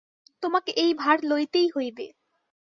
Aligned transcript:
তোমাকে 0.43 0.71
এই 0.75 0.91
ভার 0.93 1.17
লইতেই 1.23 1.67
হইবে। 1.75 2.05